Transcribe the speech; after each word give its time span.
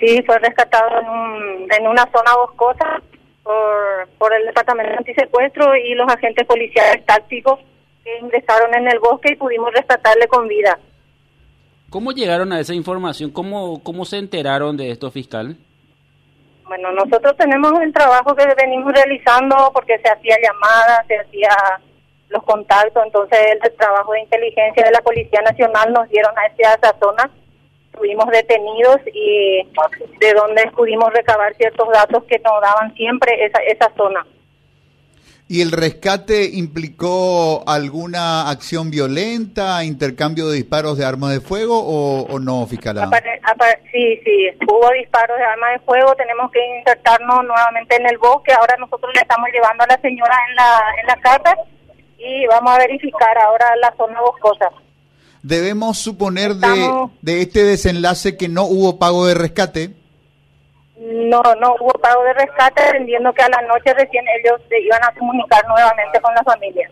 Sí, 0.00 0.22
fue 0.26 0.38
rescatado 0.38 1.00
en, 1.00 1.08
un, 1.08 1.72
en 1.72 1.86
una 1.88 2.02
zona 2.12 2.34
boscosa 2.36 3.02
por, 3.42 4.08
por 4.18 4.34
el 4.34 4.46
Departamento 4.46 4.92
de 4.92 4.98
Antisecuestro 4.98 5.76
y 5.76 5.94
los 5.94 6.08
agentes 6.08 6.46
policiales 6.46 7.04
tácticos 7.04 7.58
que 8.04 8.18
ingresaron 8.18 8.74
en 8.74 8.88
el 8.88 8.98
bosque 9.00 9.32
y 9.32 9.36
pudimos 9.36 9.72
rescatarle 9.72 10.28
con 10.28 10.46
vida. 10.46 10.78
¿Cómo 11.90 12.12
llegaron 12.12 12.52
a 12.52 12.60
esa 12.60 12.74
información? 12.74 13.30
¿Cómo, 13.30 13.82
cómo 13.82 14.04
se 14.04 14.18
enteraron 14.18 14.76
de 14.76 14.90
esto, 14.90 15.10
fiscal? 15.10 15.56
Bueno, 16.66 16.92
nosotros 16.92 17.34
tenemos 17.38 17.72
el 17.80 17.92
trabajo 17.94 18.34
que 18.36 18.44
venimos 18.54 18.92
realizando 18.92 19.70
porque 19.72 19.98
se 19.98 20.10
hacía 20.10 20.36
llamadas, 20.42 21.06
se 21.06 21.18
hacía 21.18 21.48
los 22.28 22.42
contactos, 22.42 23.02
entonces 23.06 23.38
el 23.62 23.74
trabajo 23.76 24.12
de 24.12 24.20
inteligencia 24.20 24.84
de 24.84 24.90
la 24.90 25.00
Policía 25.00 25.40
Nacional 25.40 25.94
nos 25.94 26.06
dieron 26.10 26.32
a 26.36 26.46
esa 26.46 26.94
zona, 27.00 27.30
estuvimos 27.98 28.26
detenidos 28.28 28.98
y 29.12 29.62
de 30.20 30.32
donde 30.34 30.70
pudimos 30.76 31.12
recabar 31.12 31.52
ciertos 31.56 31.88
datos 31.92 32.22
que 32.24 32.38
nos 32.38 32.60
daban 32.62 32.94
siempre 32.94 33.44
esa, 33.44 33.60
esa 33.62 33.92
zona. 33.96 34.24
¿Y 35.50 35.62
el 35.62 35.72
rescate 35.72 36.44
implicó 36.52 37.64
alguna 37.66 38.50
acción 38.50 38.90
violenta, 38.90 39.82
intercambio 39.82 40.46
de 40.48 40.56
disparos 40.56 40.98
de 40.98 41.06
armas 41.06 41.32
de 41.32 41.40
fuego 41.40 41.80
o, 41.80 42.38
no, 42.38 42.66
fiscal? 42.66 42.96
sí, 43.90 44.20
sí, 44.24 44.50
hubo 44.68 44.90
disparos 44.90 45.38
de 45.38 45.44
armas 45.44 45.72
de 45.72 45.78
fuego, 45.86 46.14
tenemos 46.16 46.52
que 46.52 46.60
insertarnos 46.78 47.44
nuevamente 47.44 47.96
en 47.96 48.06
el 48.06 48.18
bosque, 48.18 48.52
ahora 48.52 48.76
nosotros 48.78 49.10
le 49.14 49.22
estamos 49.22 49.48
llevando 49.50 49.84
a 49.84 49.86
la 49.86 50.00
señora 50.02 50.36
en 50.50 50.54
la, 50.54 50.80
en 51.00 51.06
la 51.06 51.16
casa 51.16 51.56
y 52.18 52.46
vamos 52.46 52.70
a 52.74 52.78
verificar 52.78 53.38
ahora 53.38 53.74
la 53.76 53.94
zona 53.96 54.20
boscosa. 54.20 54.70
¿Debemos 55.42 55.98
suponer 55.98 56.54
de, 56.54 57.08
de 57.22 57.42
este 57.42 57.62
desenlace 57.62 58.36
que 58.36 58.48
no 58.48 58.64
hubo 58.64 58.98
pago 58.98 59.26
de 59.26 59.34
rescate? 59.34 59.94
No, 60.98 61.42
no 61.60 61.76
hubo 61.80 61.92
pago 62.00 62.24
de 62.24 62.32
rescate, 62.34 62.82
entendiendo 62.86 63.32
que 63.32 63.42
a 63.42 63.48
la 63.48 63.62
noche 63.62 63.94
recién 63.94 64.24
ellos 64.42 64.60
se 64.68 64.80
iban 64.80 65.00
a 65.04 65.14
comunicar 65.16 65.64
nuevamente 65.68 66.20
con 66.20 66.34
la 66.34 66.42
familia. 66.42 66.90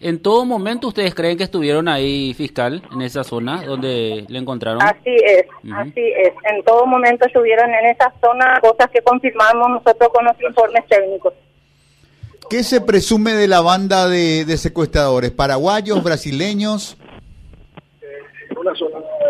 ¿En 0.00 0.20
todo 0.20 0.44
momento 0.44 0.88
ustedes 0.88 1.14
creen 1.14 1.36
que 1.36 1.44
estuvieron 1.44 1.88
ahí, 1.88 2.34
fiscal, 2.34 2.82
en 2.92 3.02
esa 3.02 3.24
zona 3.24 3.64
donde 3.64 4.26
le 4.28 4.38
encontraron? 4.38 4.82
Así 4.82 5.16
es, 5.24 5.46
así 5.74 6.12
es. 6.16 6.34
En 6.44 6.62
todo 6.62 6.86
momento 6.86 7.26
estuvieron 7.26 7.70
en 7.70 7.86
esa 7.86 8.12
zona, 8.20 8.60
cosas 8.60 8.90
que 8.90 9.00
confirmamos 9.00 9.70
nosotros 9.70 10.10
con 10.12 10.24
los 10.26 10.40
informes 10.40 10.86
técnicos. 10.88 11.32
¿Qué 12.50 12.62
se 12.62 12.80
presume 12.80 13.32
de 13.32 13.48
la 13.48 13.60
banda 13.60 14.08
de, 14.08 14.56
secuestradores? 14.56 15.30
¿Paraguayos, 15.32 16.02
brasileños? 16.04 16.96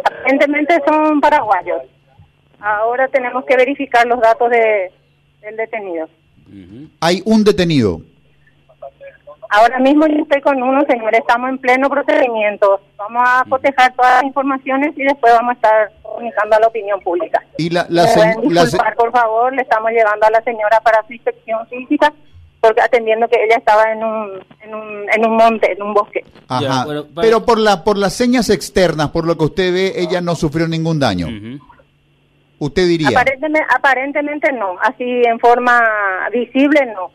Aparentemente 0.05 0.75
son 0.87 1.21
paraguayos. 1.21 1.83
Ahora 2.61 3.09
tenemos 3.09 3.45
que 3.45 3.57
verificar 3.57 4.07
los 4.07 4.21
datos 4.21 4.51
de, 4.51 4.93
del 5.41 5.57
detenido. 5.57 6.09
Hay 7.01 7.23
un 7.25 7.45
detenido. 7.45 8.01
Ahora 9.51 9.79
mismo 9.79 10.07
yo 10.07 10.23
estoy 10.23 10.43
con 10.43 10.63
uno, 10.63 10.83
señor. 10.87 11.15
Estamos 11.15 11.49
en 11.51 11.59
pleno 11.59 11.89
procedimiento. 11.89 12.81
Vamos 12.97 13.23
a 13.25 13.45
cotejar 13.49 13.95
todas 13.95 14.17
las 14.17 14.25
informaciones 14.25 14.93
y 14.97 15.05
después 15.05 15.33
vamos 15.33 15.53
a 15.53 15.55
estar 15.55 15.93
comunicando 16.03 16.57
a 16.57 16.61
la 16.61 16.67
opinión 16.67 17.01
pública. 17.01 17.43
Y 17.57 17.71
la, 17.71 17.87
la, 17.89 18.05
por 18.97 19.13
favor, 19.13 19.55
le 19.55 19.63
estamos 19.63 19.91
llevando 19.91 20.27
a 20.27 20.31
la 20.31 20.43
señora 20.43 20.81
para 20.81 21.07
su 21.07 21.15
inspección 21.15 21.67
física 21.69 22.13
porque 22.61 22.81
atendiendo 22.81 23.29
que 23.29 23.43
ella 23.45 23.57
estaba 23.57 23.93
en 23.93 24.03
un, 24.03 24.31
en 24.61 24.75
un, 24.75 25.07
en 25.13 25.27
un 25.27 25.37
monte, 25.37 25.73
en 25.73 25.83
un 25.83 25.95
bosque. 25.95 26.25
Ajá. 26.49 26.87
pero, 27.15 27.45
por 27.45 27.59
la 27.59 27.85
por 27.85 27.99
las 27.99 28.15
señas 28.15 28.51
externas, 28.51 29.11
por 29.11 29.27
lo 29.27 29.37
que 29.39 29.45
usted 29.45 29.73
ve, 29.73 29.93
ella 29.97 30.21
no 30.21 30.35
sufrió 30.35 30.67
ningún 30.67 30.99
daño 30.99 31.29
usted 32.59 32.87
diría. 32.87 33.09
Aparentemente, 33.09 33.67
aparentemente 33.75 34.53
no, 34.53 34.77
así 34.81 35.23
en 35.25 35.39
forma 35.39 35.81
visible 36.33 36.87
no. 36.95 37.11